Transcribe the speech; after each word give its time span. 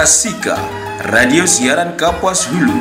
Rasika, 0.00 0.56
radio 1.12 1.44
siaran 1.44 1.92
Kapuas 1.92 2.48
Hulu 2.48 2.80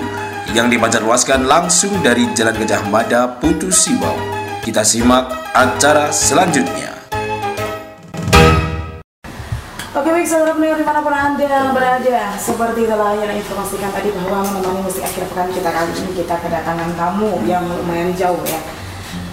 yang 0.56 0.72
dipancarluaskan 0.72 1.52
langsung 1.52 2.00
dari 2.00 2.32
Jalan 2.32 2.56
Gajah 2.56 2.88
Mada, 2.88 3.28
Putu 3.44 3.76
Sibau. 3.76 4.16
Kita 4.64 4.88
simak 4.88 5.28
acara 5.52 6.16
selanjutnya. 6.16 6.96
Oke 9.92 10.10
baik 10.16 10.32
saudara 10.32 10.56
pendengar 10.56 10.80
di 10.80 10.88
mana 10.88 11.04
pun 11.04 11.12
anda 11.12 11.76
berada 11.76 12.40
Seperti 12.40 12.88
telah 12.88 13.12
yang 13.20 13.36
informasikan 13.36 13.92
tadi 13.92 14.16
bahwa 14.16 14.40
menemani 14.56 14.80
musik 14.88 15.04
akhir 15.04 15.28
pekan 15.28 15.52
kita 15.52 15.76
kali 15.76 15.92
ini 15.92 16.24
Kita 16.24 16.40
kedatangan 16.40 16.96
tamu 16.96 17.44
yang 17.44 17.68
lumayan 17.68 18.16
jauh 18.16 18.40
ya 18.48 18.64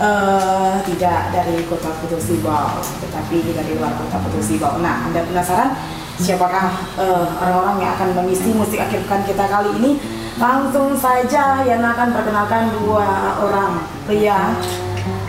uh, 0.03 0.75
Tidak 0.83 1.21
dari 1.31 1.63
kota 1.71 1.95
Putu 2.03 2.19
Sibau 2.19 2.83
Tetapi 2.83 3.47
dari 3.55 3.79
luar 3.79 3.95
kota 3.95 4.19
Putu 4.27 4.43
Sibau 4.43 4.75
Nah 4.83 5.07
anda 5.07 5.23
penasaran 5.23 5.71
siapakah 6.17 6.73
uh, 6.97 7.27
orang-orang 7.39 7.77
yang 7.85 7.93
akan 7.95 8.09
mengisi 8.17 8.51
musik 8.53 8.81
akhir 8.81 9.05
pekan 9.05 9.23
kita 9.25 9.45
kali 9.47 9.71
ini 9.77 9.93
Langsung 10.37 10.93
saja 10.93 11.65
yang 11.65 11.81
akan 11.81 12.13
perkenalkan 12.13 12.69
dua 12.77 13.09
orang 13.41 13.81
pria 14.05 14.53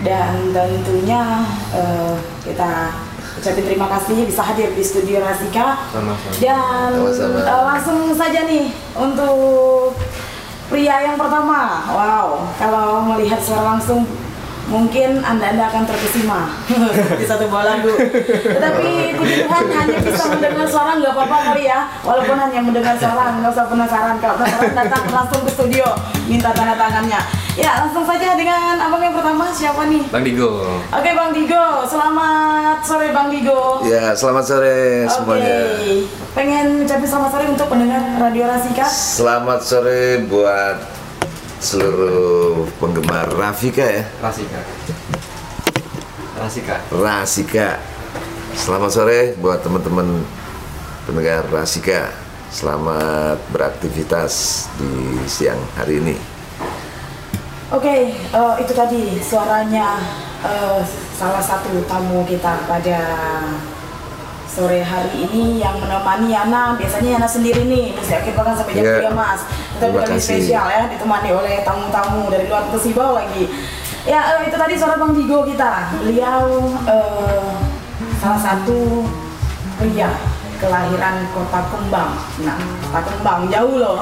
Dan 0.04 0.52
tentunya 0.52 1.48
uh, 1.72 2.16
kita 2.44 2.92
ucapin 3.38 3.64
terima 3.70 3.88
kasih 3.88 4.26
bisa 4.26 4.42
hadir 4.42 4.74
di 4.74 4.82
studio 4.82 5.22
Rasika 5.22 5.78
Sama-sama. 5.94 6.34
dan 6.42 6.90
Sama-sama. 6.92 7.40
uh, 7.46 7.64
langsung 7.70 8.00
saja 8.18 8.50
nih 8.50 8.74
untuk 8.98 9.94
pria 10.68 11.06
yang 11.06 11.16
pertama 11.16 11.86
wow 11.88 12.28
kalau 12.58 13.06
melihat 13.14 13.38
secara 13.38 13.78
langsung 13.78 14.04
mungkin 14.68 15.24
anda 15.24 15.56
anda 15.56 15.64
akan 15.72 15.84
terkesima 15.88 16.52
di 17.20 17.26
satu 17.26 17.48
buah 17.48 17.66
lagu 17.66 17.92
tetapi 18.44 19.16
puji 19.16 19.36
Tuhan 19.48 19.66
hanya 19.72 19.98
bisa 20.04 20.24
mendengar 20.28 20.68
suara 20.68 21.00
nggak 21.00 21.14
apa-apa 21.16 21.38
kali 21.54 21.64
ya 21.72 21.88
walaupun 22.04 22.36
hanya 22.36 22.60
mendengar 22.60 22.96
suara 23.00 23.40
nggak 23.40 23.52
usah 23.56 23.66
penasaran 23.72 24.16
kalau 24.20 24.36
penasaran 24.36 24.74
datang 24.76 25.04
langsung 25.08 25.42
ke 25.48 25.52
studio 25.56 25.88
minta 26.28 26.52
tanda 26.52 26.76
tangannya 26.76 27.22
ya 27.56 27.72
langsung 27.88 28.04
saja 28.04 28.36
dengan 28.36 28.76
abang 28.78 29.02
yang 29.02 29.16
pertama 29.16 29.50
siapa 29.56 29.88
nih 29.90 30.04
Bang 30.12 30.24
Digo. 30.24 30.82
Oke 30.94 31.10
Bang 31.14 31.32
Digo, 31.34 31.66
selamat 31.86 32.80
sore 32.86 33.10
Bang 33.12 33.30
Digo. 33.34 33.82
Ya, 33.84 34.14
selamat 34.14 34.44
sore 34.46 35.06
semuanya. 35.10 35.78
Oke, 35.78 36.06
pengen 36.38 36.86
ucapin 36.86 37.08
selamat 37.08 37.30
sore 37.34 37.46
untuk 37.50 37.68
pendengar 37.70 38.02
Radio 38.22 38.46
Rasika. 38.48 38.86
Selamat 38.88 39.60
sore 39.66 40.26
buat 40.26 40.97
seluruh 41.58 42.70
penggemar 42.78 43.30
Rafika 43.34 43.86
ya. 43.86 44.04
Rasika. 44.22 44.60
Rasika. 46.38 46.76
Rasika. 46.94 47.70
Selamat 48.54 48.92
sore 48.94 49.34
buat 49.42 49.62
teman-teman 49.66 50.22
pendengar 51.10 51.46
Rasika. 51.50 52.14
Selamat 52.48 53.42
beraktivitas 53.52 54.66
di 54.80 55.20
siang 55.28 55.60
hari 55.76 56.00
ini. 56.00 56.16
Oke, 57.68 58.16
eh, 58.16 58.54
itu 58.64 58.72
tadi 58.72 59.20
suaranya 59.20 60.00
eh, 60.46 60.80
salah 61.18 61.44
satu 61.44 61.84
tamu 61.84 62.24
kita 62.24 62.64
pada 62.64 63.02
sore 64.58 64.82
hari 64.82 65.30
ini 65.30 65.62
yang 65.62 65.78
menemani 65.78 66.34
Yana. 66.34 66.74
Biasanya 66.82 67.22
Yana 67.22 67.30
sendiri 67.30 67.62
nih, 67.70 67.94
bisa 67.94 68.18
akhir 68.18 68.34
pekan 68.34 68.58
sampai 68.58 68.74
jam 68.74 68.86
Iya. 68.90 69.06
3 69.06 69.14
Mas. 69.14 69.42
Kita 69.78 69.86
lebih 69.94 70.18
spesial 70.18 70.66
ya, 70.66 70.84
ditemani 70.90 71.30
oleh 71.30 71.62
tamu-tamu 71.62 72.34
dari 72.34 72.50
luar 72.50 72.66
Persibau 72.74 73.14
lagi. 73.14 73.46
Ya, 74.10 74.34
eh, 74.34 74.50
itu 74.50 74.58
tadi 74.58 74.74
suara 74.74 74.98
Bang 74.98 75.14
Digo 75.14 75.46
kita. 75.46 75.94
Beliau 76.02 76.74
eh, 76.90 77.54
salah 78.18 78.42
satu 78.42 79.06
pria 79.78 80.10
kelahiran 80.58 81.26
kota 81.32 81.62
Kembang. 81.70 82.12
Nah, 82.44 82.58
kota 82.90 83.02
Kembang 83.08 83.40
jauh 83.50 83.76
loh. 83.78 84.00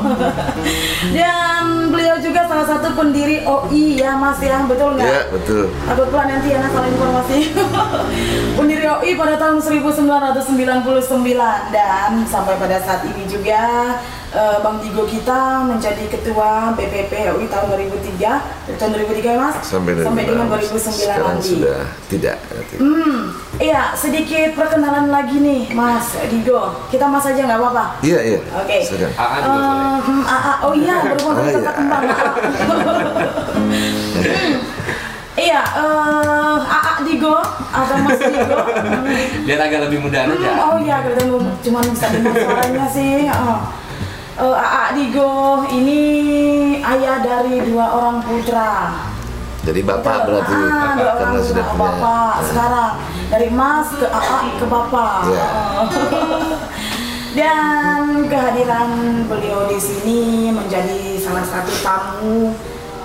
Dan 1.16 1.92
beliau 1.92 2.17
juga 2.20 2.48
salah 2.48 2.67
satu 2.67 2.95
pendiri 2.95 3.43
OI 3.43 3.99
ya 3.99 4.16
Mas 4.16 4.39
ya, 4.42 4.64
betul 4.65 4.95
nggak? 4.95 5.08
Ya, 5.08 5.21
betul. 5.32 5.71
Takut 5.86 6.08
pula 6.10 6.23
nanti 6.27 6.55
ya 6.55 6.65
salah 6.71 6.89
informasi. 6.89 7.39
pendiri 8.58 8.86
OI 8.88 9.11
pada 9.20 9.36
tahun 9.38 9.60
1999 9.61 10.42
dan 11.71 12.11
sampai 12.27 12.55
pada 12.58 12.77
saat 12.83 13.04
ini 13.05 13.23
juga 13.27 13.95
eh, 14.35 14.57
Bang 14.59 14.77
Digo 14.77 15.03
kita 15.03 15.39
menjadi 15.63 16.03
ketua 16.05 16.49
BPP 16.73 17.11
OI 17.25 17.47
tahun 17.47 17.65
2003 17.71 18.19
dari 18.65 18.75
tahun 18.75 18.91
2003 18.93 19.23
ya 19.25 19.39
Mas 19.39 19.55
Sampai, 19.63 19.91
dengan 19.95 20.47
2009 20.51 20.75
sekarang 20.91 21.27
nanti. 21.33 21.49
sudah 21.49 21.79
tidak. 22.05 22.35
Hmm, 22.75 23.31
iya 23.57 23.95
sedikit 23.95 24.53
perkenalan 24.53 25.07
lagi 25.07 25.37
nih 25.37 25.71
Mas 25.71 26.11
Digo. 26.27 26.83
Kita 26.87 27.07
Mas 27.07 27.23
aja 27.23 27.39
nggak 27.39 27.55
apa-apa. 27.57 27.85
Iya, 28.01 28.19
iya. 28.21 28.39
Oke. 28.53 28.77
Silakan. 28.81 29.15
AA 29.15 29.37
juga 29.39 29.63
hmm, 30.03 30.23
AA. 30.25 30.53
Oh 30.61 30.73
iya, 30.73 30.95
berhubung 31.07 31.31
Oh, 31.31 31.37
dari 31.37 31.47
iya. 31.47 31.55
tempat 31.57 31.73
kembang. 31.73 32.03
Iya, 35.35 35.59
eh 35.59 36.57
AA 36.63 36.93
Digo 37.03 37.35
atau 37.69 37.95
Mas 37.99 38.15
Digo. 38.17 38.55
Biar 39.43 39.59
agak 39.61 39.79
lebih 39.83 39.99
mudah 40.02 40.21
Hmm, 40.23 40.39
aja. 40.39 40.49
oh 40.63 40.79
iya, 40.79 41.03
kelihatan 41.03 41.27
cuma 41.59 41.79
bisa 41.83 42.07
dengar 42.07 42.33
suaranya 42.33 42.85
sih. 42.87 43.27
Oh. 43.27 43.59
Eh, 44.35 44.43
AA 44.51 44.91
Digo 44.99 45.63
ini 45.71 46.03
ayah 46.83 47.23
dari 47.23 47.63
dua 47.71 47.87
orang 47.87 48.19
putra. 48.19 48.91
Jadi 49.63 49.79
bapak 49.79 50.27
berarti 50.27 50.51
ah, 50.51 50.91
dua 50.99 51.07
orang 51.07 51.15
karena 51.23 51.39
sudah 51.39 51.65
punya. 51.71 51.79
bapak 51.79 52.33
sekarang 52.43 52.91
dari 53.31 53.47
Mas 53.55 53.87
ke 53.95 54.07
AA 54.11 54.39
ke 54.59 54.65
Bapak. 54.67 55.19
Iya. 55.31 55.47
Dan 57.39 58.27
kehadiran 58.27 59.23
beliau 59.31 59.71
di 59.71 59.79
sini 59.79 60.52
menjadi 60.52 61.15
salah 61.15 61.47
satu 61.47 61.71
tamu 61.79 62.52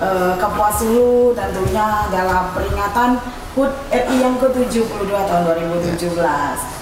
eh, 0.02 0.34
Kapuas 0.34 0.82
Hulu 0.82 1.38
tentunya 1.38 2.10
dalam 2.10 2.50
peringatan 2.58 3.22
HUT 3.54 3.70
RI 3.86 4.16
yang 4.18 4.34
ke-72 4.42 5.10
tahun 5.14 5.42
2017. 5.46 6.79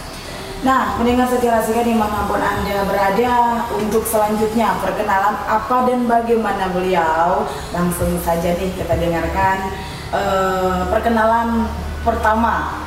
Nah, 0.58 0.98
mendengar 0.98 1.30
singkat 1.30 1.86
di 1.86 1.94
mana 1.94 2.26
pun 2.26 2.42
Anda 2.42 2.82
berada 2.82 3.62
untuk 3.78 4.02
selanjutnya 4.02 4.74
perkenalan 4.82 5.38
apa 5.46 5.86
dan 5.86 6.02
bagaimana 6.10 6.74
beliau 6.74 7.46
langsung 7.70 8.18
saja 8.26 8.58
nih 8.58 8.74
kita 8.74 8.98
dengarkan 8.98 9.70
eh, 10.10 10.82
perkenalan 10.90 11.62
pertama 12.02 12.82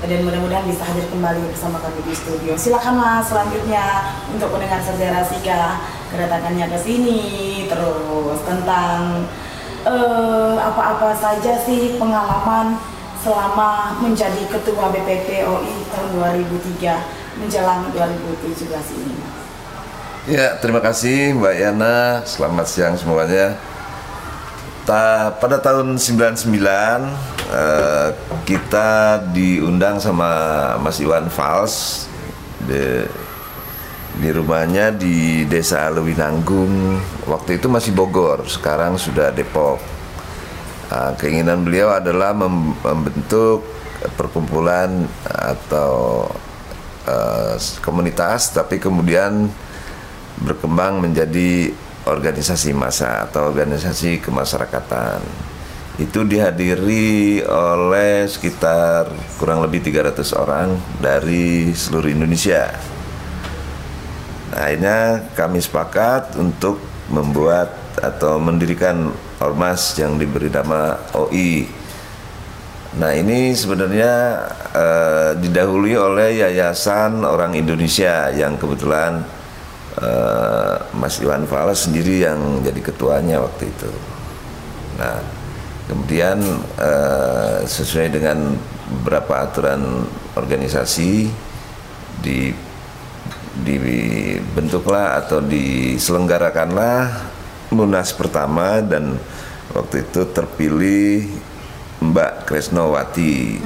dan 0.00 0.24
mudah-mudahan 0.24 0.64
bisa 0.64 0.80
hadir 0.80 1.04
kembali 1.12 1.44
bersama 1.52 1.76
kami 1.84 2.00
di 2.08 2.16
studio. 2.16 2.56
Silakan 2.56 2.96
Mas 2.96 3.28
selanjutnya 3.28 4.16
untuk 4.32 4.48
mendengar 4.56 4.80
sejarah 4.80 5.20
Sika 5.28 5.76
kedatangannya 6.08 6.72
ke 6.72 6.78
sini 6.80 7.20
terus 7.68 8.40
tentang 8.48 9.28
eh, 9.84 10.56
apa-apa 10.56 11.12
saja 11.12 11.52
sih 11.68 12.00
pengalaman 12.00 12.80
selama 13.20 14.00
menjadi 14.00 14.48
ketua 14.48 14.88
BPP 14.88 15.44
OI 15.44 15.76
tahun 15.92 16.10
2003 16.40 17.40
menjelang 17.40 17.88
2017 17.92 18.96
ini. 18.96 19.16
Ya, 20.28 20.56
terima 20.60 20.80
kasih 20.84 21.36
Mbak 21.36 21.54
Yana. 21.56 21.96
Selamat 22.28 22.66
siang 22.68 22.96
semuanya. 22.96 23.56
Ta- 24.84 25.32
pada 25.36 25.60
tahun 25.60 25.96
99 25.96 26.48
eh, 27.52 28.08
kita 28.48 29.20
diundang 29.32 30.00
sama 30.00 30.30
Mas 30.80 31.00
Iwan 31.00 31.28
Fals 31.28 32.08
di, 32.64 33.04
di 34.20 34.28
rumahnya 34.32 34.92
di 34.92 35.44
Desa 35.48 35.88
Lewinanggung. 35.92 37.00
Waktu 37.28 37.60
itu 37.60 37.68
masih 37.68 37.92
Bogor, 37.92 38.44
sekarang 38.48 38.96
sudah 38.96 39.32
Depok. 39.32 39.99
Ah, 40.90 41.14
keinginan 41.14 41.62
beliau 41.62 41.94
adalah 41.94 42.34
mem- 42.34 42.74
membentuk 42.82 43.62
perkumpulan 44.18 45.06
atau 45.30 46.26
eh, 47.06 47.54
komunitas, 47.78 48.50
tapi 48.50 48.82
kemudian 48.82 49.46
berkembang 50.42 50.98
menjadi 50.98 51.70
organisasi 52.10 52.74
massa 52.74 53.28
atau 53.28 53.46
organisasi 53.54 54.18
kemasyarakatan. 54.18 55.22
Itu 56.00 56.24
dihadiri 56.24 57.44
oleh 57.44 58.24
sekitar 58.24 59.12
kurang 59.36 59.60
lebih 59.60 59.84
300 59.84 60.32
orang 60.32 60.74
dari 60.98 61.70
seluruh 61.70 62.08
Indonesia. 62.10 62.72
Akhirnya 64.50 65.22
kami 65.38 65.62
sepakat 65.62 66.34
untuk 66.34 66.82
membuat 67.10 67.70
atau 67.98 68.38
mendirikan 68.38 69.10
ormas 69.42 69.94
yang 69.98 70.18
diberi 70.18 70.50
nama 70.50 70.98
OI. 71.14 71.66
Nah 72.98 73.14
ini 73.14 73.54
sebenarnya 73.54 74.12
eh, 74.74 75.30
didahului 75.38 75.94
oleh 75.94 76.42
Yayasan 76.42 77.22
Orang 77.22 77.54
Indonesia 77.54 78.30
yang 78.34 78.58
kebetulan 78.58 79.22
eh, 80.02 80.76
Mas 80.98 81.22
Iwan 81.22 81.46
Fals 81.46 81.86
sendiri 81.86 82.26
yang 82.26 82.62
jadi 82.66 82.80
ketuanya 82.82 83.38
waktu 83.38 83.70
itu. 83.70 83.90
Nah 84.98 85.22
kemudian 85.86 86.42
eh, 86.78 87.58
sesuai 87.62 88.10
dengan 88.10 88.58
beberapa 88.90 89.46
aturan 89.46 90.02
organisasi 90.34 91.30
di 92.26 92.50
dibentuklah 93.58 95.18
atau 95.18 95.42
diselenggarakanlah 95.42 97.30
Munas 97.70 98.10
pertama 98.10 98.82
dan 98.82 99.14
waktu 99.70 100.02
itu 100.02 100.26
terpilih 100.34 101.30
Mbak 102.02 102.50
Kresnowati. 102.50 103.62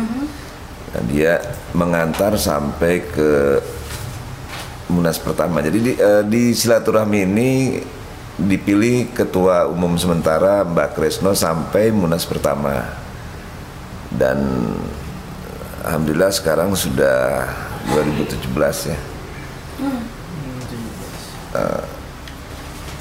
Dan 0.92 1.02
dia 1.08 1.40
mengantar 1.72 2.36
sampai 2.36 3.00
ke 3.00 3.58
Munas 4.92 5.16
pertama. 5.16 5.64
Jadi 5.64 5.78
di, 5.80 5.92
eh, 5.96 6.22
di 6.28 6.52
silaturahmi 6.52 7.18
ini 7.24 7.50
dipilih 8.36 9.16
ketua 9.16 9.64
umum 9.72 9.96
sementara 9.96 10.68
Mbak 10.68 11.00
Kresno 11.00 11.32
sampai 11.32 11.88
Munas 11.88 12.28
pertama. 12.28 12.84
Dan 14.12 14.68
alhamdulillah 15.80 16.28
sekarang 16.28 16.76
sudah 16.76 17.48
2017 17.88 18.92
ya. 18.92 19.13
Eh, 21.54 21.84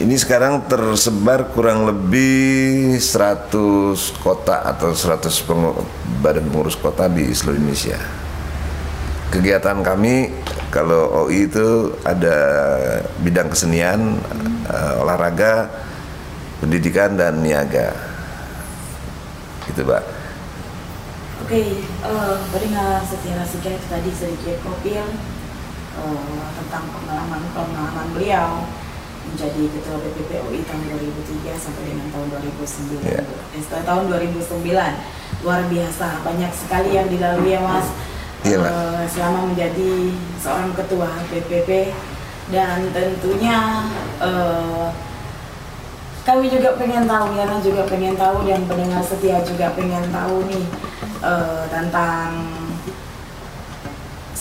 ini 0.06 0.14
sekarang 0.14 0.70
tersebar 0.70 1.50
kurang 1.54 1.90
lebih 1.90 2.94
100 3.02 4.14
kota 4.22 4.62
atau 4.62 4.94
100 4.94 5.42
pengu- 5.42 5.82
badan 6.22 6.46
pengurus 6.50 6.78
kota 6.78 7.10
di 7.10 7.34
seluruh 7.34 7.58
Indonesia. 7.58 7.98
Kegiatan 9.34 9.82
kami 9.82 10.30
kalau 10.70 11.26
OI 11.26 11.50
itu 11.50 11.98
ada 12.06 12.38
bidang 13.26 13.50
kesenian, 13.50 14.22
eh, 14.70 15.02
olahraga, 15.02 15.70
pendidikan 16.62 17.18
dan 17.18 17.42
niaga. 17.42 17.98
Gitu, 19.66 19.82
Pak. 19.82 20.04
Oke, 21.44 21.82
eh 21.82 22.36
pendengar 22.54 23.02
setia 23.04 23.36
Rasika 23.36 23.68
itu 23.74 23.88
tadi 23.90 24.12
sedikit 24.14 24.56
profil 24.62 25.06
eh, 26.00 26.46
tentang 26.58 26.86
pengalaman 26.94 27.42
pengalaman 27.54 28.08
beliau 28.14 28.66
menjadi 29.24 29.64
ketua 29.72 29.98
BPPOI 30.04 30.60
tahun 30.68 30.84
2003 30.94 31.56
sampai 31.56 31.84
dengan 31.90 32.08
tahun 32.12 32.28
2009. 32.44 33.02
Ya. 33.02 33.24
Eh, 33.56 33.62
setelah 33.64 33.84
tahun 33.88 34.04
2009 34.12 34.94
luar 35.44 35.62
biasa 35.68 36.08
banyak 36.22 36.52
sekali 36.54 36.90
yang 36.96 37.08
dilalui 37.08 37.56
ya 37.56 37.62
Mas. 37.64 37.88
Iya, 38.44 38.60
Mbak. 38.60 38.70
Eh, 38.70 39.04
selama 39.08 39.40
menjadi 39.48 39.92
seorang 40.44 40.72
ketua 40.76 41.10
BPP 41.32 41.96
dan 42.52 42.92
tentunya 42.92 43.88
eh, 44.20 44.88
kami 46.24 46.48
juga 46.48 46.76
pengen 46.80 47.04
tahu, 47.04 47.36
Yana 47.36 47.60
juga 47.60 47.84
pengen 47.88 48.16
tahu 48.16 48.48
dan 48.48 48.64
pendengar 48.64 49.04
setia 49.04 49.44
juga 49.44 49.72
pengen 49.76 50.08
tahu 50.12 50.44
nih 50.52 50.66
eh, 51.24 51.64
tentang 51.72 52.32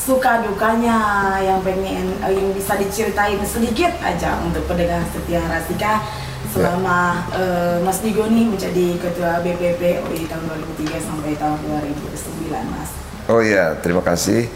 suka 0.02 0.42
dukanya 0.42 0.98
yang 1.38 1.62
pengen 1.62 2.10
eh, 2.26 2.32
yang 2.34 2.50
bisa 2.50 2.74
diceritain 2.74 3.38
sedikit 3.46 3.94
aja 4.02 4.34
untuk 4.42 4.66
pendengar 4.66 4.98
setia 5.14 5.38
Rasika 5.46 6.02
selama 6.50 7.22
eh, 7.30 7.78
Mas 7.86 8.02
Digo 8.02 8.26
nih 8.26 8.50
menjadi 8.50 8.98
ketua 8.98 9.38
BPP 9.46 10.02
UI 10.10 10.26
tahun 10.26 10.44
2003 10.74 11.06
sampai 11.06 11.38
tahun 11.38 11.58
2009 11.86 12.50
Mas. 12.50 12.90
Oh 13.30 13.38
iya, 13.38 13.78
terima 13.78 14.02
kasih. 14.02 14.50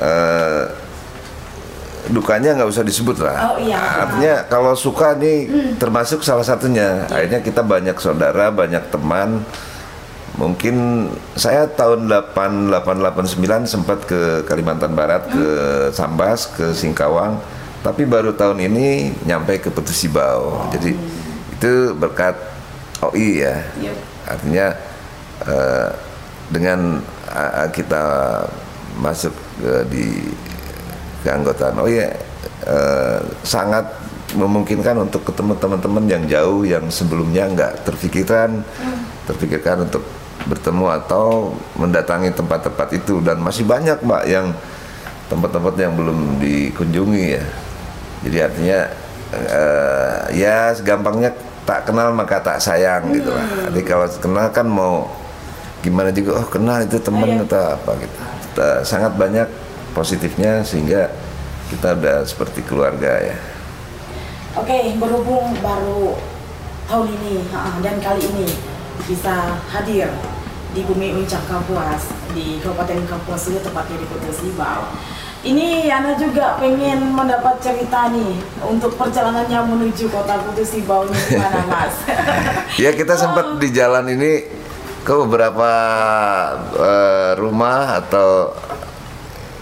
Eh, 0.00 0.64
dukanya 2.12 2.60
nggak 2.60 2.68
usah 2.68 2.84
disebut 2.84 3.16
lah. 3.16 3.56
Oh 3.56 3.58
iya. 3.64 3.80
Artinya 3.80 4.44
kalau 4.44 4.76
suka 4.76 5.16
nih 5.16 5.48
termasuk 5.80 6.20
salah 6.20 6.44
satunya. 6.44 7.08
Akhirnya 7.08 7.40
kita 7.40 7.64
banyak 7.64 7.96
saudara, 7.96 8.52
banyak 8.52 8.92
teman. 8.92 9.40
Mungkin 10.38 11.08
saya 11.34 11.66
tahun 11.66 12.06
8889 12.06 13.66
sempat 13.66 14.06
ke 14.06 14.46
Kalimantan 14.46 14.94
Barat, 14.94 15.26
ke 15.26 15.46
Sambas, 15.90 16.46
ke 16.54 16.70
Singkawang. 16.70 17.40
Tapi 17.80 18.04
baru 18.04 18.36
tahun 18.36 18.60
ini 18.60 19.16
nyampe 19.26 19.58
ke 19.58 19.72
Petusibau. 19.72 20.70
Jadi 20.70 20.94
itu 21.56 21.72
berkat 21.96 22.36
OI 23.02 23.42
ya. 23.42 23.56
Yep. 23.80 23.96
Artinya 24.28 24.66
eh, 25.48 25.88
dengan 26.52 27.00
eh, 27.30 27.68
kita 27.72 28.04
masuk 29.00 29.32
eh, 29.64 29.84
di 29.88 30.06
keanggotaan 31.22 31.78
ya 31.88 32.10
eh, 32.66 33.20
sangat 33.44 33.86
memungkinkan 34.30 34.94
untuk 34.98 35.26
ketemu 35.26 35.58
teman-teman 35.58 36.04
yang 36.06 36.24
jauh 36.30 36.62
yang 36.62 36.86
sebelumnya 36.86 37.50
nggak 37.50 37.82
terpikirkan 37.82 38.62
terpikirkan 39.26 39.90
untuk 39.90 40.02
bertemu 40.50 40.86
atau 40.98 41.54
mendatangi 41.78 42.34
tempat-tempat 42.34 42.88
itu. 42.98 43.22
Dan 43.22 43.38
masih 43.38 43.62
banyak 43.62 44.02
mbak 44.02 44.26
yang 44.26 44.50
tempat-tempat 45.30 45.74
yang 45.78 45.94
belum 45.94 46.42
dikunjungi 46.42 47.24
ya. 47.38 47.44
Jadi 48.26 48.38
artinya 48.42 48.78
eh, 49.30 50.18
ya 50.34 50.74
segampangnya 50.74 51.30
tak 51.62 51.86
kenal 51.86 52.10
maka 52.10 52.42
tak 52.42 52.58
sayang 52.58 53.14
gitu 53.14 53.30
lah. 53.30 53.70
Jadi 53.70 53.80
kalau 53.86 54.06
kenal 54.18 54.46
kan 54.50 54.66
mau 54.66 55.06
gimana 55.80 56.10
juga 56.10 56.42
oh 56.42 56.46
kenal 56.50 56.82
itu 56.82 56.98
temen 56.98 57.46
atau 57.46 57.78
apa 57.78 57.90
gitu. 58.02 58.18
Kita- 58.50 58.82
sangat 58.82 59.14
banyak 59.14 59.46
positifnya 59.94 60.66
sehingga 60.66 61.06
kita 61.70 61.94
udah 61.94 62.26
seperti 62.26 62.66
keluarga 62.66 63.22
ya. 63.22 63.38
Oke, 64.58 64.98
berhubung 64.98 65.54
baru 65.62 66.18
tahun 66.90 67.06
ini 67.06 67.46
dan 67.86 67.96
kali 68.02 68.26
ini 68.34 68.50
bisa 69.06 69.54
hadir 69.70 70.10
di 70.70 70.80
bumi 70.86 71.14
Uncak 71.18 71.42
Kapuas 71.50 72.14
di 72.30 72.62
Kabupaten 72.62 73.02
Kapuas 73.06 73.42
itu 73.50 73.58
tepatnya 73.58 73.96
di 73.98 74.06
Kota 74.06 74.30
Sibau. 74.30 74.82
Ini 75.40 75.88
Ana 75.88 76.12
juga 76.20 76.60
pengen 76.60 77.16
mendapat 77.16 77.64
cerita 77.64 78.12
nih 78.12 78.36
untuk 78.60 78.92
perjalanannya 79.00 79.72
menuju 79.72 80.12
kota 80.12 80.36
Kutu 80.44 80.60
Sibau 80.68 81.08
ini 81.08 81.16
gimana 81.32 81.64
Mas? 81.72 81.96
ya 82.76 82.92
kita 82.92 83.16
sempat 83.16 83.56
di 83.56 83.72
jalan 83.72 84.04
ini 84.12 84.44
ke 85.00 85.14
beberapa 85.24 85.70
eh, 86.76 87.32
rumah 87.40 88.04
atau 88.04 88.52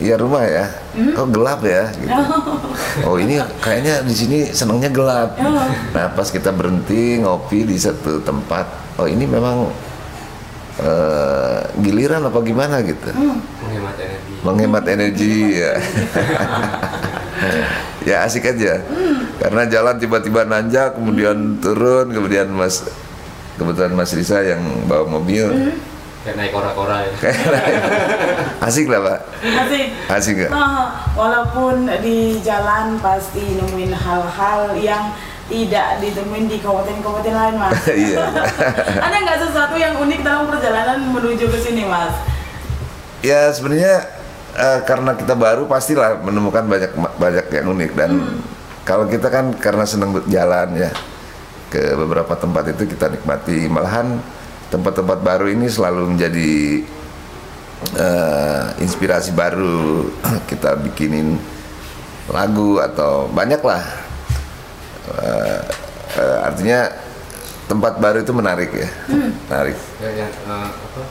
ya 0.02 0.18
rumah 0.18 0.42
ya 0.42 0.66
kok 1.14 1.30
gelap 1.30 1.62
ya 1.62 1.90
gitu. 1.94 2.22
oh 3.06 3.14
ini 3.18 3.38
kayaknya 3.62 4.02
di 4.02 4.14
sini 4.14 4.38
senangnya 4.50 4.90
gelap 4.90 5.38
nah 5.94 6.10
pas 6.10 6.26
kita 6.30 6.50
berhenti 6.54 7.22
ngopi 7.22 7.62
di 7.66 7.78
satu 7.78 8.18
tempat 8.22 8.66
oh 8.98 9.06
ini 9.06 9.26
memang 9.26 9.70
eh, 10.82 11.60
giliran 11.82 12.26
apa 12.26 12.38
gimana 12.42 12.82
gitu? 12.82 13.10
Menghemat 13.14 13.96
energi. 13.98 14.32
Menghemat 14.42 14.84
energi 14.86 15.36
ya. 15.58 15.72
Ya 18.08 18.24
asik 18.24 18.48
aja. 18.48 18.82
Karena 19.38 19.68
jalan 19.68 20.00
tiba-tiba 20.00 20.42
nanjak 20.48 20.96
kemudian 20.96 21.60
turun 21.60 22.08
kemudian 22.10 22.48
mas 22.50 22.82
kebetulan 23.60 23.92
mas 23.92 24.10
Risa 24.16 24.40
yang 24.42 24.62
bawa 24.88 25.06
mobil. 25.06 25.76
Kayak 26.24 26.34
naik 26.34 26.50
kora-kora 26.50 27.04
ya. 27.06 27.12
Asik 28.66 28.90
lah 28.90 29.00
pak. 29.04 29.18
Asik. 29.44 29.86
asik 30.10 30.34
nggak? 30.40 30.50
Ah, 30.50 31.08
walaupun 31.14 31.86
di 32.02 32.42
jalan 32.42 32.98
pasti 32.98 33.54
nemuin 33.54 33.94
hal-hal 33.94 34.74
yang 34.74 35.14
tidak 35.48 36.04
ditemuin 36.04 36.46
di 36.46 36.56
kabupaten-kabupaten 36.60 37.34
lain, 37.34 37.54
Mas. 37.56 37.80
Iya. 38.08 38.28
Ada 39.08 39.16
nggak 39.24 39.38
sesuatu 39.48 39.76
yang 39.80 39.96
unik 39.96 40.20
dalam 40.20 40.46
perjalanan 40.46 41.00
menuju 41.10 41.48
ke 41.48 41.58
sini, 41.58 41.88
Mas? 41.88 42.12
ya 43.22 43.50
sebenarnya 43.50 44.06
eh, 44.54 44.80
karena 44.86 45.14
kita 45.18 45.34
baru 45.34 45.66
pastilah 45.66 46.22
menemukan 46.22 46.64
banyak 46.66 46.92
banyak 47.18 47.46
yang 47.50 47.66
unik 47.74 47.90
dan 47.98 48.10
kalau 48.86 49.04
kita 49.10 49.28
kan 49.28 49.52
karena 49.58 49.84
senang 49.84 50.16
jalan 50.30 50.68
ya 50.78 50.90
ke 51.68 51.92
beberapa 51.98 52.32
tempat 52.38 52.72
itu 52.72 52.88
kita 52.88 53.12
nikmati 53.12 53.68
malahan 53.68 54.22
tempat-tempat 54.72 55.20
baru 55.20 55.50
ini 55.50 55.68
selalu 55.68 56.16
menjadi 56.16 56.52
eh, 57.98 58.64
inspirasi 58.80 59.34
baru 59.34 60.08
kita 60.50 60.78
bikinin 60.78 61.36
lagu 62.28 62.76
atau 62.80 63.26
banyak 63.32 63.60
lah 63.64 63.82
Eh, 65.10 65.60
eh, 66.14 66.38
artinya 66.42 66.80
tempat 67.64 67.96
baru 67.98 68.20
itu 68.20 68.32
menarik 68.32 68.70
ya 68.70 68.88
menarik 69.44 69.76
ya, 69.98 70.10
yang 70.18 70.32
eh, 70.32 70.68
apa 70.68 71.02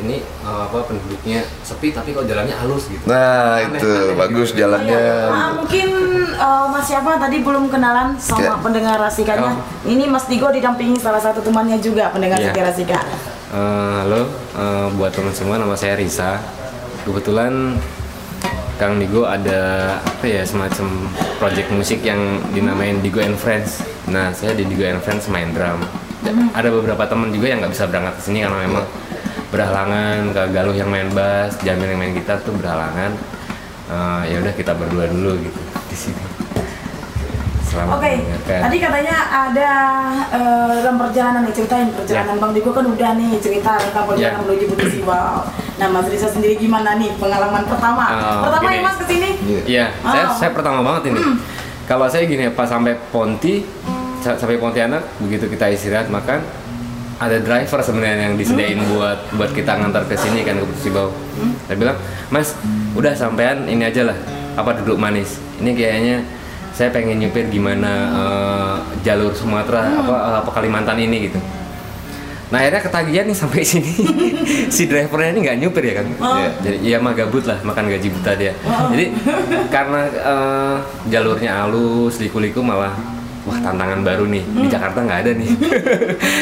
ini 0.00 0.16
eh, 0.24 0.62
apa 0.64 0.80
penduduknya 0.82 1.44
sepi 1.60 1.92
tapi 1.92 2.10
kok 2.10 2.24
jalannya 2.24 2.56
halus 2.56 2.88
gitu 2.88 3.04
nah 3.04 3.60
Aneh, 3.60 3.76
itu 3.76 3.84
aneh 3.84 4.16
bagus 4.16 4.48
gitu. 4.50 4.60
jalannya 4.60 5.04
Ah, 5.28 5.50
mungkin 5.54 5.88
eh, 6.24 6.66
Mas 6.66 6.84
siapa 6.86 7.16
tadi 7.16 7.40
belum 7.40 7.68
kenalan 7.68 8.16
sama 8.16 8.40
Ya. 8.42 8.56
pendengar 8.56 8.96
Rasikanya. 8.96 9.60
Ini 9.84 10.08
Mas 10.08 10.24
Digo 10.24 10.48
didampingi 10.48 10.96
salah 10.96 11.20
satu 11.20 11.40
temannya 11.40 11.76
juga 11.78 12.08
pendengar. 12.08 12.40
Setia 12.40 12.64
Rasika. 12.64 12.96
Eh, 13.52 13.94
halo, 14.00 14.24
eh, 14.56 14.86
buat 14.94 15.12
teman 15.12 15.36
semua 15.36 15.60
nama 15.60 15.76
saya 15.76 15.94
Risa. 15.94 16.40
Kebetulan 17.02 17.76
Kang 18.80 18.96
Digo 18.96 19.28
ada 19.28 19.60
apa 20.00 20.24
ya 20.24 20.40
semacam 20.40 20.88
project 21.36 21.68
musik 21.68 22.00
yang 22.00 22.16
dinamain 22.56 22.96
Digo 23.04 23.20
and 23.20 23.36
Friends. 23.36 23.84
Nah, 24.08 24.32
saya 24.32 24.56
di 24.56 24.64
Digo 24.64 24.88
and 24.88 25.04
Friends 25.04 25.28
main 25.28 25.52
drum. 25.52 25.84
Ada 26.56 26.72
beberapa 26.72 27.04
teman 27.04 27.28
juga 27.28 27.52
yang 27.52 27.60
nggak 27.60 27.76
bisa 27.76 27.84
berangkat 27.84 28.16
ke 28.16 28.22
sini 28.24 28.40
karena 28.40 28.64
memang 28.64 28.84
berhalangan. 29.52 30.32
Kak 30.32 30.48
Galuh 30.56 30.72
yang 30.72 30.88
main 30.88 31.12
bass, 31.12 31.60
Jamil 31.60 31.92
yang 31.92 32.00
main 32.00 32.16
gitar 32.16 32.40
tuh 32.40 32.56
berhalangan. 32.56 33.12
eh, 33.90 34.22
ya 34.30 34.36
udah 34.40 34.54
kita 34.54 34.72
berdua 34.72 35.10
dulu 35.10 35.34
gitu 35.44 35.60
di 35.90 35.96
sini. 35.98 36.22
Selamat 37.66 37.98
Oke, 37.98 38.12
mendengarkan. 38.18 38.60
tadi 38.66 38.76
katanya 38.78 39.16
ada 39.30 39.70
eh, 40.30 40.74
dalam 40.80 40.96
perjalanan 40.96 41.40
nih 41.44 41.54
ceritain 41.54 41.88
perjalanan 41.92 42.36
Ya. 42.38 42.40
Bang 42.40 42.52
Digo 42.56 42.70
kan 42.70 42.86
udah 42.86 43.10
nih 43.18 43.36
cerita 43.42 43.76
tentang 43.76 44.04
perjalanan 44.08 44.40
Ya. 44.40 44.46
menuju 44.46 44.64
Bukit 44.72 44.88
Siwal. 44.94 45.36
Nah 45.80 45.88
Mas 45.90 46.06
Risa 46.06 46.28
sendiri 46.28 46.54
gimana 46.56 46.94
nih 46.94 47.16
pengalaman 47.16 47.64
pertama? 47.64 48.04
Oh, 48.06 48.44
pertama 48.44 48.68
gini. 48.68 48.76
ya 48.76 48.82
Mas 48.82 48.96
ke 48.96 49.04
sini? 49.06 49.28
Iya. 49.66 49.86
Saya 50.04 50.24
Oh. 50.26 50.36
saya 50.36 50.50
pertama 50.52 50.78
banget 50.82 51.02
ini. 51.10 51.20
Kalau 51.84 52.06
saya 52.06 52.22
gini 52.24 52.46
pas 52.50 52.68
sampai 52.68 52.94
Ponti 53.08 53.64
sa- 54.20 54.36
sampai 54.36 54.56
Pontianak 54.56 55.00
begitu 55.18 55.48
kita 55.48 55.66
istirahat 55.66 56.06
makan 56.06 56.44
ada 57.16 57.36
driver 57.38 57.80
sebenarnya 57.80 58.16
yang 58.22 58.34
disediain 58.34 58.80
buat 58.86 59.32
buat 59.34 59.50
kita 59.50 59.72
ngantar 59.74 60.04
ke 60.04 60.14
sini 60.14 60.40
kan 60.40 60.56
ke 60.56 60.64
Sibau. 60.78 61.12
Saya 61.64 61.76
bilang, 61.76 61.96
"Mas, 62.28 62.56
udah 62.92 63.12
sampean 63.12 63.64
ini 63.66 63.82
aja 63.82 64.04
lah. 64.04 64.16
Apa 64.54 64.76
duduk 64.76 64.96
manis. 64.96 65.36
Ini 65.56 65.70
kayaknya 65.70 66.16
saya 66.70 66.88
pengen 66.90 67.18
nyupir 67.18 67.48
gimana 67.48 67.90
eh, 68.10 68.74
jalur 69.02 69.32
Sumatera 69.32 69.84
apa 69.96 70.14
apa 70.38 70.50
Kalimantan 70.50 70.96
ini 70.98 71.26
gitu." 71.26 71.40
Nah 72.50 72.58
akhirnya 72.58 72.82
ketagihan 72.82 73.24
nih 73.24 73.36
sampai 73.36 73.62
sini 73.70 73.92
si 74.66 74.84
drivernya 74.84 75.30
ini 75.30 75.40
nggak 75.40 75.58
nyupir 75.60 75.84
ya 75.84 75.94
kan? 75.96 76.06
Iya. 76.10 76.48
Jadi 76.60 76.76
ya 76.84 76.98
mah 76.98 77.14
gabut 77.14 77.44
lah 77.44 77.58
makan 77.62 77.86
gaji 77.88 78.08
buta 78.10 78.32
dia. 78.34 78.52
Jadi 78.90 79.04
karena 79.68 80.00
eh, 80.06 80.76
jalurnya 81.06 81.50
halus, 81.56 82.18
liku-liku 82.18 82.58
malah 82.60 82.90
wah 83.40 83.56
tantangan 83.56 84.02
baru 84.02 84.26
nih 84.26 84.42
di 84.44 84.66
Jakarta 84.66 85.00
nggak 85.00 85.20
ada 85.20 85.32
nih. 85.32 85.48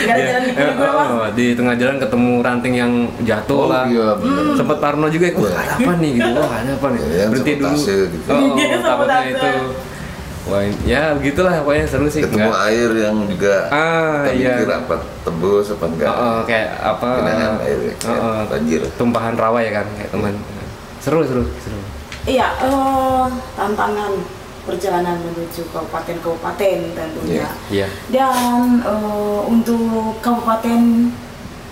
Ada 0.08 0.22
jalan 0.24 0.50
ya, 0.50 0.88
oh, 0.98 1.28
di 1.30 1.52
tengah 1.52 1.74
jalan 1.76 1.96
ketemu 1.98 2.32
ranting 2.40 2.74
yang 2.74 2.92
jatuh 3.22 3.54
Oh, 3.54 3.68
lah. 3.68 3.84
iya, 3.86 4.16
bener. 4.16 4.56
Sempet 4.56 4.78
Parno 4.80 5.06
juga, 5.06 5.28
wah 5.36 5.52
ada 5.52 5.74
apa 5.76 5.92
nih 5.94 6.10
gitu, 6.16 6.30
wah 6.34 6.54
ada 6.54 6.72
apa 6.72 6.86
nih? 6.90 7.00
Ya, 7.06 7.24
Berhenti 7.28 7.52
dulu. 7.54 7.76
gitu. 7.76 8.02
Oh, 8.26 8.40
takutnya 8.56 8.78
sabotase. 8.80 9.28
itu. 9.30 9.50
Wah, 10.48 10.64
ya 10.82 11.12
begitulah 11.12 11.60
pokoknya 11.60 11.84
seru 11.84 12.08
sih. 12.08 12.24
ketemu 12.24 12.48
Nggak- 12.48 12.64
air 12.66 12.90
yang 12.98 13.16
juga 13.28 13.54
Ah, 13.68 14.24
kita 14.24 14.32
iya. 14.32 14.52
mikir 14.56 14.70
apa 14.72 14.94
tembus 15.20 15.66
apa 15.68 15.84
enggak 15.86 16.08
Oh, 16.10 16.24
oh, 16.24 16.40
kayak 16.42 16.70
apa? 16.80 17.08
Air 17.60 17.78
ya, 17.78 17.92
oh, 17.92 17.96
kayak 18.00 18.18
oh, 18.18 18.42
banjir. 18.48 18.80
Tumpahan 18.96 19.34
rawa 19.36 19.58
ya 19.60 19.72
kan, 19.74 19.86
kayak 19.92 20.08
teman. 20.08 20.34
Seru, 20.98 21.20
seru, 21.22 21.44
seru. 21.60 21.78
Iya, 22.24 22.48
eh, 22.60 23.24
tantangan 23.54 24.12
perjalanan 24.64 25.16
menuju 25.22 25.68
kabupaten-kabupaten 25.68 26.78
tentunya. 26.92 27.48
Iya. 27.68 27.86
Dan 28.08 28.80
eh, 28.80 29.40
untuk 29.44 30.16
kabupaten 30.18 31.12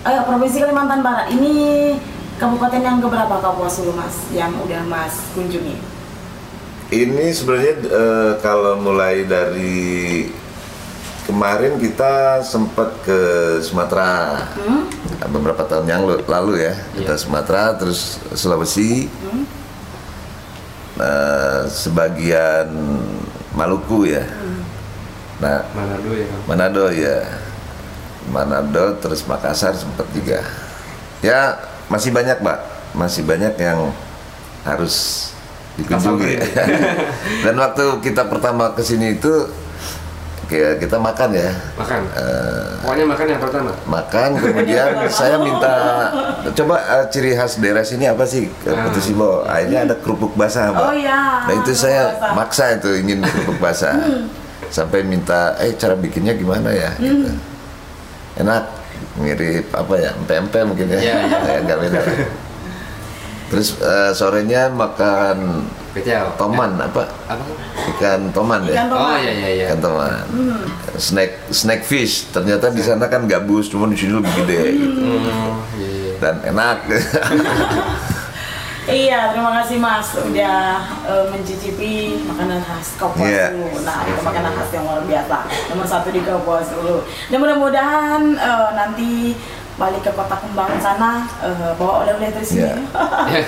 eh, 0.03 0.21
provinsi 0.21 0.57
Kalimantan 0.59 1.01
Barat 1.01 1.29
ini 1.29 1.97
kabupaten 2.37 2.77
yang 2.79 3.01
keberapa 3.01 3.35
Kapuasulu 3.35 3.89
Mas 3.91 4.29
yang 4.29 4.53
udah 4.55 4.85
Mas 4.85 5.33
kunjungi? 5.33 5.96
Ini 6.87 7.25
sebenarnya 7.29 7.73
eh, 7.83 8.31
kalau 8.39 8.79
mulai 8.79 9.27
dari 9.27 10.23
kemarin 11.23 11.75
kita 11.75 12.39
sempat 12.39 13.03
ke 13.03 13.19
Sumatera 13.59 14.39
Hmm? 14.55 14.87
beberapa 15.27 15.59
tahun 15.61 15.83
yang 15.83 16.01
lu- 16.01 16.23
lalu 16.23 16.63
ya 16.63 16.73
kita 16.95 17.13
Iya. 17.13 17.19
Sumatera 17.19 17.75
terus 17.75 18.15
Sulawesi 18.31 19.11
Hmm? 19.11 19.43
nah, 20.95 21.67
sebagian 21.67 22.71
Maluku 23.51 24.07
ya 24.07 24.23
nah 25.37 25.67
Mana 25.69 25.99
dulu 25.99 26.15
ya? 26.15 26.27
Manado 26.47 26.85
ya 26.89 27.17
Manado 28.27 28.85
terus 28.97 29.21
Makassar 29.21 29.75
sempat 29.75 30.07
juga 30.09 30.39
ya 31.19 31.59
masih 31.87 32.09
banyak 32.09 32.39
mbak 32.39 32.59
masih 32.95 33.21
banyak 33.21 33.53
yang 33.57 33.91
harus 34.63 35.29
dikunjungi 35.77 36.33
Kita 36.35 36.63
dan 37.43 37.55
waktu 37.55 37.85
kita 38.01 38.25
pertama 38.25 38.71
ke 38.71 38.81
sini 38.81 39.13
itu 39.13 39.31
kayak 40.45 40.79
kita 40.79 40.95
makan 40.97 41.35
ya 41.35 41.51
Makan. 41.75 41.99
Eh, 42.09 42.67
Pokoknya 42.79 43.05
makan 43.05 43.25
yang 43.27 43.41
pertama. 43.41 43.71
makan 43.83 44.29
kemudian 44.37 44.89
saya 45.11 45.35
minta 45.37 45.73
coba 46.49 46.75
eh, 46.79 47.05
ciri 47.09 47.31
khas 47.31 47.57
daerah 47.57 47.83
sini 47.83 48.05
apa 48.05 48.23
sih 48.23 48.47
ke 48.55 48.69
Ah. 48.69 48.87
Putus 48.87 49.05
Sibo 49.05 49.43
akhirnya 49.43 49.83
ada 49.83 49.95
kerupuk 49.95 50.33
basah 50.33 50.71
mbak 50.71 50.81
Oh 50.81 50.95
iya. 50.95 51.43
nah 51.43 51.53
itu 51.53 51.67
kerupuk 51.67 51.75
saya 51.77 52.01
basah. 52.09 52.31
maksa 52.33 52.65
itu 52.73 52.89
ingin 52.97 53.19
kerupuk 53.21 53.57
basah 53.57 53.93
sampai 54.67 55.03
minta 55.03 55.51
eh 55.57 55.71
cara 55.73 55.93
bikinnya 55.93 56.31
gimana 56.33 56.71
ya 56.71 56.95
gitu. 56.97 57.27
enak 58.37 58.63
mirip 59.15 59.67
apa 59.71 59.93
ya 59.95 60.09
empe-empe 60.15 60.59
mungkin 60.63 60.87
ya 60.87 60.97
Iya, 60.97 61.15
iya. 61.21 61.37
Kayak 61.43 61.59
nggak 61.65 61.79
beda 61.81 61.99
terus 63.47 63.77
eh, 63.77 64.11
sorenya 64.11 64.67
makan 64.67 65.63
Kecil. 65.93 66.29
toman 66.35 66.77
apa 66.77 67.09
Apa? 67.25 67.41
ikan 67.91 68.29
toman 68.29 68.61
ya 68.63 68.75
Ikan 68.75 68.87
toman. 68.87 69.01
Oh 69.03 69.17
iya 69.17 69.31
iya 69.33 69.49
iya. 69.49 69.65
ikan 69.67 69.79
toman 69.79 70.25
snack 70.95 71.31
snack 71.49 71.81
fish 71.81 72.29
ternyata 72.29 72.69
di 72.69 72.79
sana 72.79 73.05
kan 73.05 73.25
gabus 73.25 73.67
cuma 73.67 73.87
di 73.87 73.95
sini 73.95 74.13
lebih 74.15 74.33
gede 74.37 74.61
gitu 74.73 74.99
Hmm, 74.99 75.57
iya, 75.73 75.89
iya. 75.89 76.13
dan 76.19 76.35
enak 76.45 76.77
Iya, 78.87 79.35
terima 79.35 79.51
kasih 79.53 79.83
Mas 79.83 80.15
udah 80.15 80.79
eh, 81.03 81.25
mencicipi 81.27 81.91
makanan 82.23 82.63
khas 82.63 82.95
Kapuas 82.95 83.19
Iya. 83.19 83.51
Hulu. 83.51 83.83
Nah, 83.83 83.99
itu 84.01 84.21
makanan 84.23 84.51
khas 84.55 84.69
yang 84.71 84.87
luar 84.87 85.03
biasa. 85.03 85.37
Nomor 85.67 85.83
satu 85.85 86.07
di 86.07 86.23
Kapuas 86.23 86.71
Hulu. 86.71 87.03
Dan 87.27 87.37
mudah-mudahan 87.37 88.21
eh, 88.33 88.69
nanti 88.71 89.35
balik 89.77 90.01
ke 90.01 90.11
kota 90.11 90.35
kembang 90.41 90.73
sana 90.81 91.29
eh, 91.45 91.71
bawa 91.77 92.03
oleh-oleh 92.03 92.33
dari 92.33 92.45
sini. 92.45 92.65
Iya. 92.65 93.45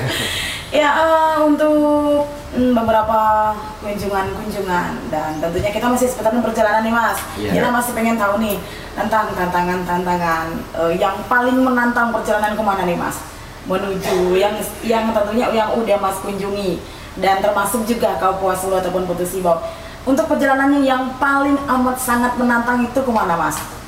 ya 0.85 0.89
eh, 0.93 1.35
untuk 1.41 2.29
mm, 2.53 2.77
beberapa 2.77 3.51
kunjungan-kunjungan 3.81 5.09
dan 5.09 5.31
tentunya 5.41 5.73
kita 5.73 5.89
masih 5.89 6.05
seputaran 6.05 6.45
perjalanan 6.45 6.85
nih 6.85 6.93
Mas. 6.93 7.17
Iya. 7.33 7.51
Kita 7.57 7.67
masih 7.73 7.91
pengen 7.97 8.21
tahu 8.21 8.37
nih 8.37 8.61
tentang 8.93 9.33
tantangan-tantangan 9.33 10.45
eh, 10.77 10.93
yang 11.01 11.17
paling 11.25 11.57
menantang 11.57 12.13
perjalanan 12.13 12.53
ke 12.53 12.61
mana 12.61 12.85
nih 12.85 12.97
Mas? 12.97 13.17
Menuju 13.65 14.37
yang 14.37 14.53
yang 14.85 15.09
tentunya 15.09 15.49
yang 15.49 15.73
udah 15.73 15.97
Mas 15.97 16.21
kunjungi 16.21 16.77
dan 17.17 17.41
termasuk 17.41 17.89
juga 17.89 18.21
Kapuas 18.21 18.61
Hulu 18.61 18.77
ataupun 18.77 19.09
Putus 19.09 19.33
Sibau. 19.33 19.57
Untuk 20.05 20.29
perjalanannya 20.29 20.85
yang 20.85 21.17
paling 21.17 21.57
amat 21.57 21.97
sangat 21.97 22.37
menantang 22.37 22.85
itu 22.85 22.99
ke 23.01 23.11
mana 23.11 23.33
Mas? 23.33 23.78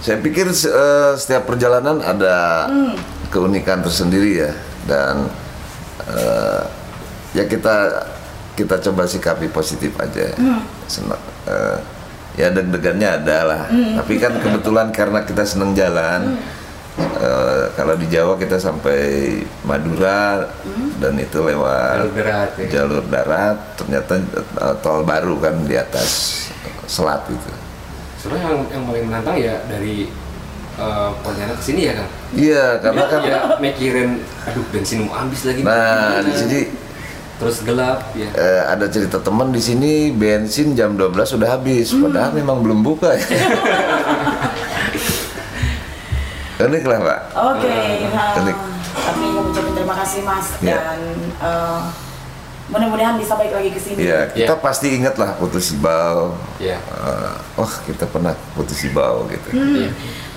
Saya 0.00 0.16
pikir 0.16 0.48
eh, 0.48 1.12
setiap 1.12 1.44
perjalanan 1.44 2.00
ada 2.00 2.64
keunikan 3.28 3.84
tersendiri 3.84 4.40
ya 4.40 4.52
dan 4.88 5.28
eh, 6.08 6.62
ya 7.36 7.44
kita 7.44 8.08
kita 8.56 8.80
coba 8.80 9.04
sikapi 9.04 9.52
positif 9.52 9.92
aja. 10.00 10.32
Senang, 10.88 11.20
eh, 11.44 11.78
ya 12.40 12.48
deg-degannya 12.48 13.08
ada 13.20 13.38
lah. 13.44 13.62
Tapi 13.70 14.16
kan 14.16 14.40
kebetulan 14.40 14.88
karena 14.88 15.20
kita 15.20 15.44
senang 15.44 15.76
jalan. 15.76 16.40
eh, 17.20 17.64
kalau 17.76 17.92
di 17.96 18.08
Jawa 18.08 18.40
kita 18.40 18.56
sampai 18.56 19.40
Madura 19.64 20.48
dan 21.00 21.16
itu 21.16 21.38
lewat 21.44 22.08
Jalur 22.08 22.12
darat, 22.16 22.50
ya. 22.56 22.66
jalur 22.72 23.04
darat. 23.08 23.56
Ternyata 23.76 24.12
eh, 24.64 24.74
tol 24.80 25.04
baru 25.04 25.36
kan 25.44 25.60
di 25.64 25.76
atas 25.76 26.08
selat 26.88 27.20
itu. 27.28 27.59
Sebenarnya 28.20 28.44
yang, 28.46 28.60
yang 28.68 28.82
paling 28.84 29.04
menantang 29.06 29.36
ya 29.36 29.54
dari 29.64 30.12
eh, 30.76 31.10
Pontianak 31.18 31.56
ke 31.56 31.64
sini 31.64 31.80
ya 31.82 31.94
kan. 31.96 32.08
Iya, 32.30 32.64
karena 32.78 33.02
kan 33.06 33.20
Ya 33.22 33.38
mikirin, 33.58 34.10
aduh 34.44 34.64
bensin 34.68 35.04
mau 35.04 35.16
habis 35.16 35.40
lagi. 35.42 35.60
Nah, 35.60 36.20
di 36.20 36.32
sini 36.32 36.60
Terus 37.36 37.64
gelap 37.64 38.12
ya. 38.12 38.28
eh, 38.30 38.62
ada 38.68 38.84
cerita 38.86 39.16
teman 39.16 39.48
di 39.48 39.58
sini 39.58 40.12
bensin 40.12 40.76
jam 40.76 40.92
12 40.92 41.24
sudah 41.26 41.48
habis, 41.50 41.88
padahal 41.90 42.36
memang 42.36 42.60
belum 42.60 42.84
buka 42.84 43.16
ya. 43.16 43.24
Unik 46.60 46.84
lah, 46.84 46.98
Pak. 47.00 47.18
Oke, 47.32 47.80
nah, 48.12 48.36
Unik. 48.36 48.56
tapi 48.92 49.24
mengucapkan 49.24 49.72
terima 49.72 49.94
kasih 49.96 50.20
Mas 50.20 50.46
Iya. 50.60 50.76
dan 50.76 51.00
eh, 51.40 51.80
mudah-mudahan 52.70 53.18
bisa 53.18 53.34
balik 53.34 53.52
lagi 53.52 53.70
ke 53.70 53.78
sini. 53.78 53.98
Iya, 54.00 54.30
kita 54.30 54.54
Iya. 54.54 54.62
pasti 54.62 54.86
ingat 54.94 55.14
lah 55.14 55.34
putus 55.34 55.68
Sibau. 55.68 56.38
Iya. 56.56 56.78
Eh, 56.78 57.32
wah, 57.54 57.72
kita 57.82 58.06
pernah 58.06 58.30
putus 58.54 58.78
Sibau 58.78 59.26
gitu. 59.26 59.48
Iya. 59.52 59.90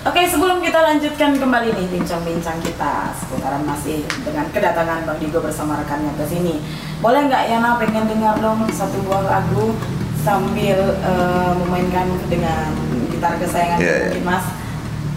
Oke, 0.03 0.27
sebelum 0.27 0.59
kita 0.59 0.83
lanjutkan 0.83 1.31
kembali 1.33 1.69
nih 1.71 1.87
bincang-bincang 1.89 2.59
kita 2.59 3.15
seputaran 3.15 3.63
masih 3.63 4.03
dengan 4.19 4.51
kedatangan 4.51 5.07
Bang 5.07 5.15
Digo 5.15 5.39
bersama 5.39 5.79
rekannya 5.79 6.11
ke 6.13 6.25
sini. 6.27 6.59
Boleh 6.99 7.23
nggak 7.25 7.47
Yana 7.47 7.77
pengen 7.77 8.09
dengar 8.09 8.35
dong 8.37 8.67
satu 8.67 8.99
buah 9.01 9.23
lagu 9.23 9.71
sambil 10.19 10.75
eh, 10.99 11.51
memainkan 11.55 12.07
dengan 12.27 12.75
gitar 13.07 13.37
kesayangan 13.37 13.79
iya. 13.79 13.95
mungkin 14.09 14.23
Mas? 14.25 14.45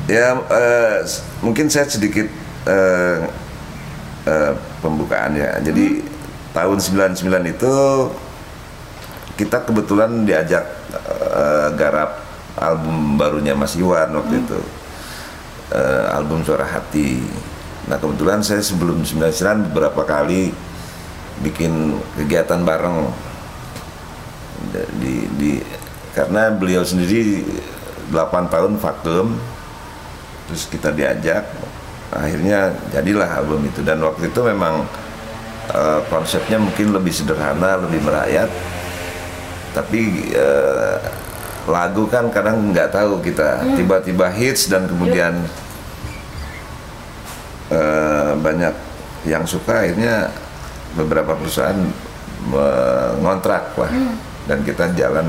Ya, 0.07 0.27
eh, 0.39 0.97
s- 1.03 1.23
mungkin 1.41 1.67
saya 1.67 1.87
sedikit 1.87 2.31
eh, 2.63 3.19
eh, 4.25 4.53
pembukaan 4.79 5.35
ya. 5.35 5.59
Jadi 5.59 5.99
tahun 6.57 6.81
99 6.81 7.53
itu 7.53 7.75
kita 9.37 9.69
kebetulan 9.69 10.25
diajak 10.25 10.65
eh, 10.97 11.69
garap 11.77 12.25
album 12.57 13.21
barunya 13.21 13.53
Mas 13.53 13.77
Iwan 13.77 14.17
waktu 14.17 14.41
itu. 14.41 14.61
Eh, 15.77 16.07
album 16.17 16.41
Suara 16.41 16.65
Hati. 16.65 17.21
Nah, 17.87 18.01
kebetulan 18.01 18.41
saya 18.41 18.65
sebelum 18.65 19.05
99 19.05 19.69
beberapa 19.71 20.03
kali 20.09 20.51
bikin 21.45 22.01
kegiatan 22.17 22.65
bareng 22.65 23.13
di, 24.97 25.29
di 25.37 25.53
karena 26.17 26.49
beliau 26.49 26.81
sendiri 26.81 27.45
8 28.09 28.49
tahun 28.49 28.81
vakum 28.81 29.37
terus 30.49 30.65
kita 30.71 30.95
diajak 30.97 31.45
akhirnya 32.09 32.73
jadilah 32.95 33.29
album 33.29 33.69
itu 33.69 33.85
dan 33.85 34.01
waktu 34.01 34.33
itu 34.33 34.41
memang 34.47 34.87
uh, 35.73 36.01
konsepnya 36.11 36.61
mungkin 36.61 36.93
lebih 36.95 37.11
sederhana 37.15 37.81
lebih 37.81 38.03
merayat. 38.05 38.51
Tapi 39.75 40.33
uh, 40.33 40.99
lagu 41.67 42.07
kan 42.07 42.31
kadang 42.31 42.71
nggak 42.71 42.93
tahu 42.95 43.19
kita. 43.23 43.63
Hmm. 43.63 43.75
tiba-tiba 43.75 44.31
hits 44.31 44.71
dan 44.71 44.87
kemudian 44.87 45.35
uh, 47.71 48.33
banyak 48.39 48.75
yang 49.27 49.43
suka 49.43 49.83
akhirnya 49.83 50.31
beberapa 50.95 51.35
perusahaan 51.35 51.77
mengontrak 52.47 53.75
lah. 53.75 53.91
Hmm. 53.91 54.15
dan 54.47 54.63
kita 54.63 54.95
jalan 54.95 55.27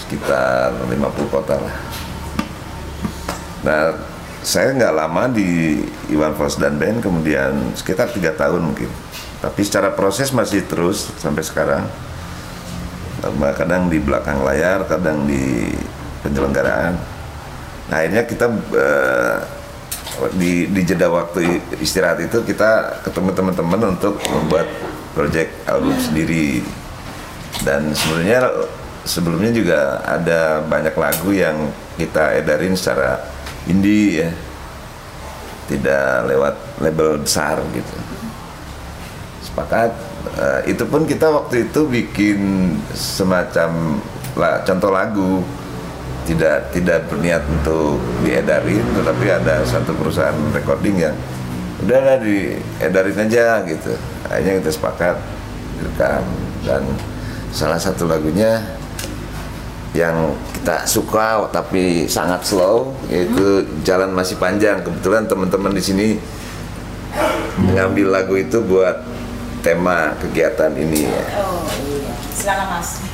sekitar 0.00 0.72
50 0.88 0.96
kota 1.28 1.60
lah. 1.60 1.76
Nah 3.62 3.82
saya 4.42 4.74
nggak 4.74 4.94
lama 4.98 5.30
di 5.30 5.78
Iwan 6.10 6.34
Fals 6.34 6.58
dan 6.58 6.74
Band 6.74 6.98
kemudian 6.98 7.54
sekitar 7.78 8.10
tiga 8.10 8.34
tahun 8.34 8.74
mungkin 8.74 8.90
tapi 9.42 9.66
secara 9.66 9.90
proses 9.90 10.30
masih 10.30 10.62
terus 10.70 11.10
sampai 11.18 11.42
sekarang. 11.42 11.82
Kadang 13.58 13.90
di 13.90 13.98
belakang 13.98 14.46
layar 14.46 14.86
kadang 14.86 15.26
di 15.26 15.66
penyelenggaraan. 16.22 16.94
Nah 17.90 17.96
akhirnya 17.98 18.22
kita 18.22 18.46
uh, 18.50 19.38
di, 20.38 20.70
di 20.70 20.80
jeda 20.86 21.10
waktu 21.10 21.58
istirahat 21.82 22.22
itu 22.22 22.38
kita 22.46 23.02
ketemu 23.02 23.34
teman-teman 23.34 23.98
untuk 23.98 24.22
membuat 24.30 24.70
project 25.10 25.50
album 25.66 25.98
sendiri. 25.98 26.62
Dan 27.66 27.90
sebenarnya 27.94 28.46
sebelumnya 29.02 29.50
juga 29.50 30.02
ada 30.06 30.62
banyak 30.62 30.94
lagu 30.94 31.34
yang 31.34 31.66
kita 31.98 32.38
edarin 32.38 32.78
secara 32.78 33.18
indie 33.66 34.22
ya. 34.22 34.30
Tidak 35.66 36.30
lewat 36.30 36.78
label 36.78 37.22
besar 37.22 37.58
gitu 37.74 38.11
sepakat. 39.52 39.90
Uh, 40.32 40.60
itu 40.64 40.82
pun 40.88 41.04
kita 41.04 41.28
waktu 41.28 41.68
itu 41.68 41.84
bikin 41.84 42.40
semacam 42.96 44.00
lah, 44.34 44.64
contoh 44.64 44.88
lagu. 44.88 45.44
Tidak 46.22 46.70
tidak 46.70 47.10
berniat 47.10 47.42
untuk 47.50 47.98
diedarin 48.22 48.86
tetapi 48.94 49.26
ada 49.26 49.66
satu 49.66 49.90
perusahaan 49.90 50.38
recording 50.54 50.94
yang 50.94 51.18
udah 51.82 52.22
diedarin 52.22 53.26
aja 53.26 53.58
gitu. 53.66 53.90
Akhirnya 54.30 54.62
kita 54.62 54.70
sepakat 54.70 55.18
direkam. 55.82 56.22
Dan 56.62 56.86
salah 57.50 57.74
satu 57.74 58.06
lagunya 58.06 58.62
yang 59.98 60.30
kita 60.62 60.86
suka 60.86 61.42
tapi 61.50 62.06
sangat 62.06 62.46
slow 62.46 62.94
yaitu 63.10 63.66
jalan 63.82 64.14
masih 64.14 64.38
panjang. 64.38 64.78
Kebetulan 64.78 65.26
teman-teman 65.26 65.74
di 65.74 65.82
sini 65.82 66.06
mengambil 67.58 68.14
lagu 68.14 68.38
itu 68.38 68.62
buat 68.62 68.94
tema 69.62 70.18
kegiatan 70.18 70.74
ini 70.74 71.06
ya. 71.06 71.22
Oh 71.38 71.62
iya, 71.86 72.12
silakan 72.34 72.66
mas. 72.76 73.11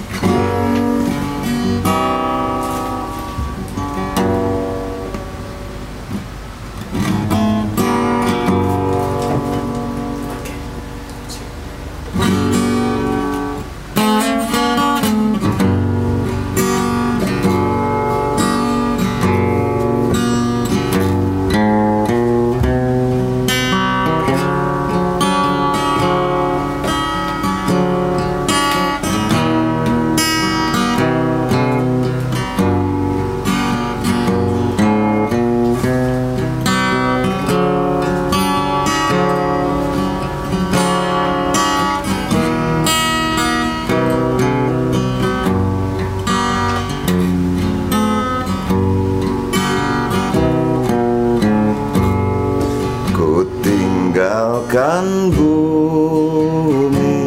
akan 54.68 55.32
bumi. 55.32 57.24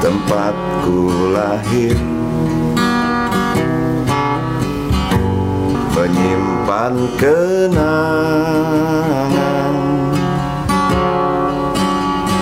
Tempatku 0.00 1.28
lahir. 1.36 2.00
Menyimpan 5.92 7.12
kenangan 7.20 7.84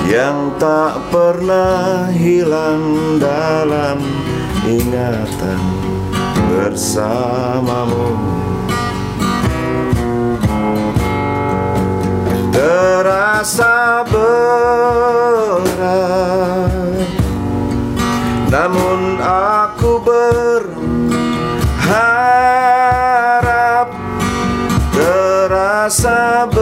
Yang 0.06 0.62
tak 0.62 1.10
pernah 1.10 2.06
hilang 2.14 3.18
dalam 3.18 3.98
ingatan 4.62 5.58
bersamamu. 6.54 8.37
terasa 12.58 14.02
berat. 14.10 15.78
Namun 18.50 19.22
aku 19.22 20.02
berharap 20.02 20.66
terasa 24.90 26.50
berat 26.50 26.57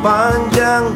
panjang 0.00 0.89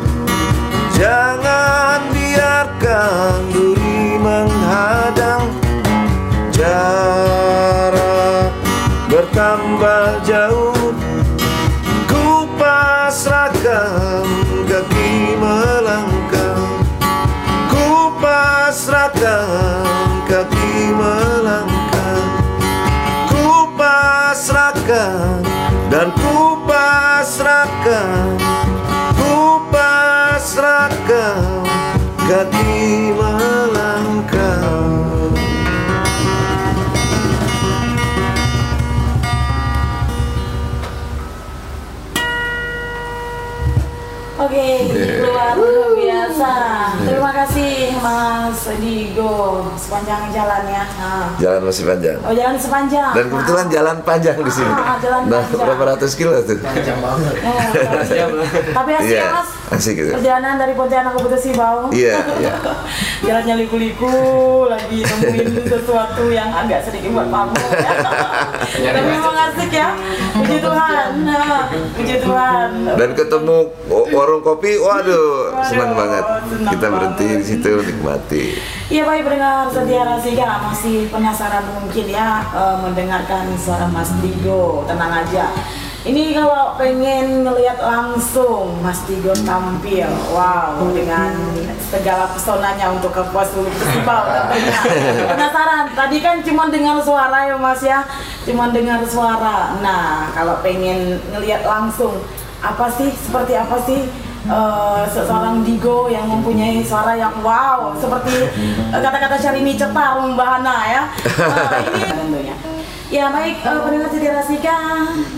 pasrahkan 31.05 31.65
kaki 32.25 33.13
melangkah 33.13 34.65
Oke, 44.35 44.93
luar 45.25 45.57
biasa. 45.97 46.53
Terima 47.07 47.31
kasih 47.33 47.97
Mas 48.03 48.61
Digo 48.77 49.73
sepanjang 49.79 50.29
jalannya. 50.35 50.85
Nah. 51.01 51.33
Jalan 51.41 51.65
masih 51.65 51.85
panjang 51.89 52.19
Oh 52.21 52.35
jalan 52.35 52.57
sepanjang. 52.61 53.13
Dan 53.15 53.25
kebetulan 53.31 53.67
jalan 53.73 53.97
panjang 54.05 54.37
di 54.37 54.53
sini. 54.53 54.73
Ah, 54.75 55.01
jalan 55.01 55.21
nah, 55.33 55.41
panjang. 55.41 55.65
berapa 55.65 55.85
ratus 55.97 56.13
kilo 56.19 56.35
tuh? 56.45 56.61
Nah, 56.61 56.75
Tapi 58.75 58.91
asik 59.01 59.17
Iya, 59.17 59.23
ya 59.23 59.33
Mas. 59.33 59.54
Asik 59.73 59.95
gitu. 59.97 60.11
Perjalanan 60.13 60.61
dari 60.61 60.77
Pontianak 60.77 61.17
ke 61.17 61.21
Putus 61.25 61.41
Sibau. 61.41 61.89
Iya, 61.89 62.21
iya. 62.41 62.53
Jalannya 63.27 63.65
liku-liku, 63.65 64.13
lagi 64.69 65.01
nemuin 65.01 65.65
sesuatu 65.65 66.29
yang 66.29 66.53
agak 66.53 66.85
sedikit 66.85 67.17
buat 67.17 67.29
pamor 67.33 67.57
ya. 67.57 67.93
Tapi 68.95 69.09
memang 69.09 69.37
asik 69.49 69.71
ya. 69.73 69.97
Puji 70.37 70.57
Tuhan. 70.61 71.11
Puji 71.97 72.17
Tuhan. 72.21 72.69
Dan 72.99 73.11
ketemu 73.17 73.57
warung 73.89 74.43
kopi, 74.45 74.77
waduh, 74.77 75.57
senang 75.65 75.97
banget. 75.97 76.25
senang 76.53 76.73
Kita 76.77 76.87
berhenti 76.93 77.27
banget. 77.27 77.41
di 77.41 77.45
situ 77.45 77.71
nikmati. 77.81 78.45
Iya 78.93 79.09
baik 79.09 79.25
pendengar 79.25 79.65
setia 79.73 80.05
Rasika 80.05 80.61
masih 80.61 81.09
penasaran 81.09 81.65
mungkin 81.73 82.05
ya 82.05 82.45
eh, 82.53 82.77
mendengarkan 82.85 83.49
suara 83.57 83.89
Mas 83.89 84.13
Digo 84.21 84.85
tenang 84.85 85.25
aja. 85.25 85.49
Ini 86.05 86.37
kalau 86.37 86.77
pengen 86.77 87.49
ngelihat 87.49 87.81
langsung 87.81 88.77
Mas 88.85 89.01
Digo 89.09 89.33
tampil, 89.41 90.05
wow 90.37 90.77
dengan 90.93 91.33
segala 91.89 92.29
pesonanya 92.29 92.93
untuk 92.93 93.09
ke 93.09 93.25
Puas 93.33 93.49
Hulu 93.57 93.73
Festival 93.73 94.29
tentunya. 94.29 94.81
Penasaran? 95.33 95.97
Tadi 95.97 96.21
kan 96.21 96.45
cuma 96.45 96.69
dengar 96.69 97.01
suara 97.01 97.49
ya 97.49 97.57
Mas 97.57 97.81
ya, 97.81 98.05
cuma 98.45 98.69
dengar 98.69 99.01
suara. 99.09 99.81
Nah 99.81 100.29
kalau 100.37 100.61
pengen 100.61 101.25
ngelihat 101.33 101.65
langsung 101.65 102.21
apa 102.61 102.85
sih 102.93 103.09
seperti 103.09 103.57
apa 103.57 103.77
sih 103.89 104.05
eh, 104.45 105.03
seorang 105.09 105.65
Digo 105.65 106.13
yang 106.13 106.29
mempunyai 106.29 106.85
suara 106.85 107.17
yang 107.17 107.33
wow 107.41 107.97
seperti 107.97 108.49
eh, 108.93 109.01
kata-kata 109.01 109.37
Syahrini 109.41 109.77
Cetar 109.77 110.21
Mbak 110.21 110.49
Hana 110.49 110.77
ya 110.85 111.03
Eh, 111.75 111.81
ini 111.93 112.05
tentunya 112.09 112.57
ya 113.13 113.29
baik 113.33 113.61
eh, 113.61 113.81
pendengar 113.85 114.09
Siti 114.13 114.29
Rasika 114.29 114.79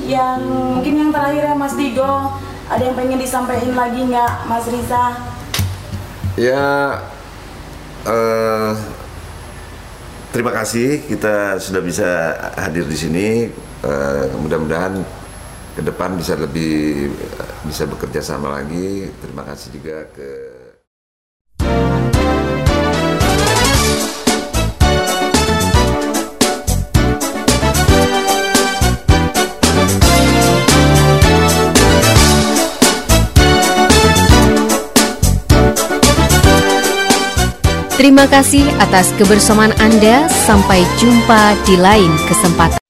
yang 0.06 0.38
mungkin 0.78 0.94
yang 1.06 1.10
terakhir 1.10 1.42
ya 1.50 1.54
Mas 1.54 1.74
Digo 1.74 2.36
ada 2.66 2.82
yang 2.82 2.98
pengen 2.98 3.18
disampaikan 3.22 3.74
lagi 3.78 4.00
nggak 4.06 4.32
Mas 4.50 4.66
Risa 4.66 5.36
Ya, 6.36 7.00
eh, 8.04 8.72
terima 10.36 10.52
kasih 10.52 11.08
kita 11.08 11.56
sudah 11.56 11.80
bisa 11.80 12.08
hadir 12.60 12.84
di 12.84 12.92
sini. 12.92 13.48
Eh, 13.80 14.24
mudah-mudahan 14.36 15.00
ke 15.72 15.80
depan 15.80 16.12
bisa 16.12 16.36
lebih 16.36 17.08
bisa 17.64 17.88
bekerja 17.88 18.20
sama 18.20 18.52
lagi. 18.60 19.08
Terima 19.16 19.48
kasih 19.48 19.80
juga 19.80 20.04
ke 20.12 20.55
Terima 37.96 38.28
kasih 38.28 38.68
atas 38.76 39.08
kebersamaan 39.16 39.72
Anda. 39.80 40.28
Sampai 40.28 40.84
jumpa 41.00 41.56
di 41.64 41.80
lain 41.80 42.12
kesempatan. 42.28 42.85